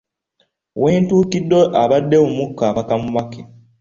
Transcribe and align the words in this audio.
We 0.81 0.89
ntuukiddewo 1.03 1.63
abadde 1.83 2.17
omukka 2.25 2.63
abaka 2.71 2.93
mubake. 3.01 3.41